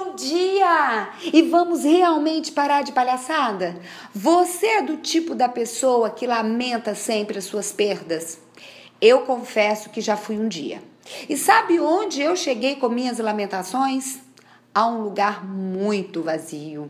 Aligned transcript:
Bom 0.00 0.14
dia! 0.14 1.10
E 1.32 1.42
vamos 1.42 1.82
realmente 1.82 2.52
parar 2.52 2.82
de 2.82 2.92
palhaçada? 2.92 3.76
Você 4.14 4.64
é 4.64 4.82
do 4.82 4.98
tipo 4.98 5.34
da 5.34 5.48
pessoa 5.48 6.08
que 6.08 6.24
lamenta 6.24 6.94
sempre 6.94 7.36
as 7.36 7.44
suas 7.44 7.72
perdas? 7.72 8.38
Eu 9.00 9.22
confesso 9.22 9.90
que 9.90 10.00
já 10.00 10.16
fui 10.16 10.38
um 10.38 10.46
dia. 10.46 10.80
E 11.28 11.36
sabe 11.36 11.80
onde 11.80 12.22
eu 12.22 12.36
cheguei 12.36 12.76
com 12.76 12.88
minhas 12.88 13.18
lamentações? 13.18 14.20
A 14.72 14.86
um 14.86 15.02
lugar 15.02 15.44
muito 15.44 16.22
vazio. 16.22 16.88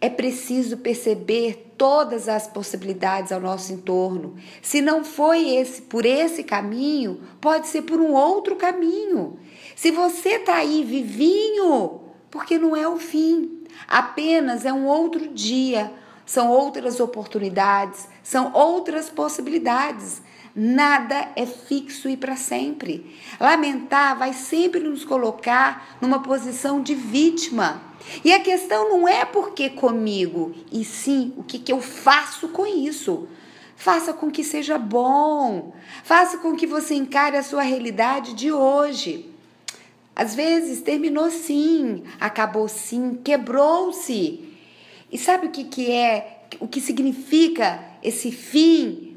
É 0.00 0.08
preciso 0.08 0.78
perceber 0.78 1.74
todas 1.76 2.26
as 2.26 2.46
possibilidades 2.46 3.32
ao 3.32 3.40
nosso 3.40 3.70
entorno. 3.70 4.36
Se 4.62 4.80
não 4.80 5.04
foi 5.04 5.56
esse 5.56 5.82
por 5.82 6.06
esse 6.06 6.42
caminho, 6.42 7.20
pode 7.38 7.68
ser 7.68 7.82
por 7.82 8.00
um 8.00 8.14
outro 8.14 8.56
caminho. 8.56 9.38
Se 9.76 9.90
você 9.90 10.36
está 10.36 10.54
aí 10.54 10.82
vivinho, 10.82 12.08
porque 12.30 12.58
não 12.58 12.76
é 12.76 12.86
o 12.86 12.96
fim, 12.96 13.64
apenas 13.88 14.64
é 14.64 14.72
um 14.72 14.86
outro 14.86 15.28
dia, 15.28 15.92
são 16.24 16.48
outras 16.48 17.00
oportunidades, 17.00 18.08
são 18.22 18.52
outras 18.52 19.10
possibilidades. 19.10 20.22
Nada 20.54 21.28
é 21.36 21.46
fixo 21.46 22.08
e 22.08 22.16
para 22.16 22.36
sempre. 22.36 23.16
Lamentar 23.38 24.18
vai 24.18 24.32
sempre 24.32 24.80
nos 24.80 25.04
colocar 25.04 25.96
numa 26.00 26.20
posição 26.22 26.82
de 26.82 26.94
vítima. 26.94 27.80
E 28.24 28.32
a 28.32 28.40
questão 28.40 28.88
não 28.88 29.08
é 29.08 29.24
porque 29.24 29.70
comigo, 29.70 30.52
e 30.72 30.84
sim 30.84 31.32
o 31.36 31.42
que, 31.42 31.58
que 31.58 31.72
eu 31.72 31.80
faço 31.80 32.48
com 32.48 32.66
isso. 32.66 33.28
Faça 33.76 34.12
com 34.12 34.30
que 34.30 34.44
seja 34.44 34.76
bom. 34.76 35.72
Faça 36.04 36.38
com 36.38 36.54
que 36.54 36.66
você 36.66 36.94
encare 36.94 37.36
a 37.36 37.42
sua 37.42 37.62
realidade 37.62 38.34
de 38.34 38.52
hoje. 38.52 39.32
Às 40.14 40.34
vezes 40.34 40.82
terminou 40.82 41.30
sim, 41.30 42.02
acabou 42.20 42.68
sim, 42.68 43.18
quebrou-se. 43.24 44.44
E 45.10 45.18
sabe 45.18 45.46
o 45.46 45.50
que, 45.50 45.64
que 45.64 45.90
é, 45.90 46.44
o 46.58 46.68
que 46.68 46.80
significa 46.80 47.82
esse 48.02 48.30
fim? 48.30 49.16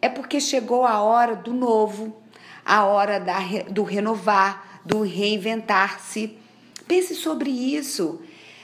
É 0.00 0.08
porque 0.08 0.40
chegou 0.40 0.86
a 0.86 1.00
hora 1.02 1.36
do 1.36 1.52
novo, 1.52 2.16
a 2.64 2.84
hora 2.84 3.20
da, 3.20 3.38
do 3.70 3.82
renovar, 3.82 4.80
do 4.84 5.02
reinventar-se. 5.02 6.36
Pense 6.86 7.14
sobre 7.14 7.50
isso. 7.50 8.20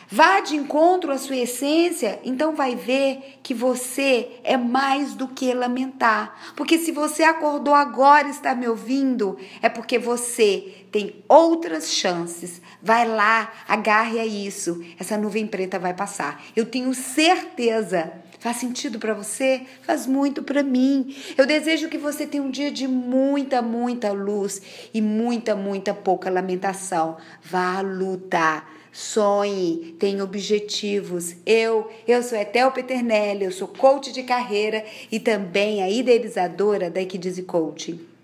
Vá 0.09 0.41
de 0.41 0.55
encontro 0.55 1.11
à 1.11 1.19
sua 1.19 1.37
essência, 1.37 2.21
então 2.25 2.55
vai 2.55 2.77
ver 2.77 3.41
que 3.43 3.53
você 3.53 4.41
é 4.45 4.57
mais 4.57 5.15
do 5.15 5.27
que 5.27 5.53
lamentar. 5.53 6.55
Porque 6.55 6.79
se 6.79 6.93
você 6.93 7.25
acordou 7.25 7.75
agora 7.75 8.29
e 8.29 8.31
está 8.31 8.55
me 8.55 8.69
ouvindo, 8.69 9.37
é 9.61 9.69
porque 9.69 9.99
você 9.99 10.87
tem 10.93 11.25
outras 11.29 11.91
chances. 11.91 12.63
Vai 12.81 13.07
lá, 13.07 13.53
agarre 13.67 14.21
a 14.21 14.25
isso. 14.25 14.85
Essa 14.99 15.19
nuvem 15.19 15.47
preta 15.47 15.79
vai 15.79 15.93
passar. 15.93 16.43
Eu 16.55 16.67
tenho 16.67 16.95
certeza. 16.95 18.13
Faz 18.39 18.59
sentido 18.59 18.99
para 18.99 19.15
você? 19.15 19.63
Faz 19.83 20.07
muito 20.07 20.43
para 20.43 20.63
mim. 20.63 21.15
Eu 21.37 21.47
desejo 21.47 21.89
que 21.89 21.99
você 21.99 22.27
tenha 22.27 22.43
um 22.43 22.51
dia 22.51 22.71
de 22.71 22.87
muita, 22.87 23.63
muita 23.63 24.13
luz 24.13 24.61
e 24.93 25.01
muita, 25.01 25.55
muita 25.55 25.95
pouca 25.95 26.31
lamentação. 26.31 27.17
Vá 27.43 27.81
lutar 27.81 28.77
sonhe, 28.97 29.95
tenha 29.99 30.25
objetivos. 30.25 31.37
Eu, 31.45 31.91
eu 32.09 32.23
sou 32.23 32.39
Etel 32.39 32.73
Peternelli, 32.73 33.45
eu 33.45 33.53
sou 33.53 33.69
coach 33.69 34.11
de 34.11 34.23
carreira 34.23 34.83
e 35.13 35.21
também 35.21 35.83
a 35.83 35.91
idealizadora 35.91 36.91
da 36.91 37.03
Equidize 37.03 37.43
Coaching. 37.43 38.16